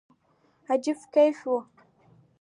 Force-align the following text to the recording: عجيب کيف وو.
عجيب 0.69 0.99
کيف 1.13 1.37
وو. 1.47 1.57